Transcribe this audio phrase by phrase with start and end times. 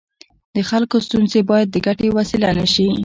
[0.55, 2.87] د خلکو ستونزې باید د ګټې وسیله نه شي.